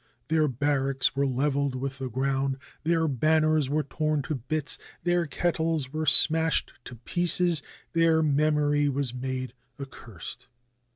[0.29, 5.93] Their barracks were leveled with the ground, their banners were torn to bits, their kettles
[5.93, 7.61] were smashed to pieces,
[7.93, 10.47] their memory was made accursed.